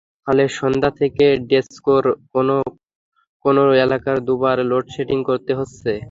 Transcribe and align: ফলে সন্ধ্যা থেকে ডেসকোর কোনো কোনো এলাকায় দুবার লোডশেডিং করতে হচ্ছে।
ফলে 0.27 0.43
সন্ধ্যা 0.57 0.91
থেকে 0.99 1.25
ডেসকোর 1.49 2.03
কোনো 2.33 2.55
কোনো 3.45 3.61
এলাকায় 3.77 4.19
দুবার 4.27 4.57
লোডশেডিং 4.71 5.19
করতে 5.29 5.51
হচ্ছে। 5.59 5.91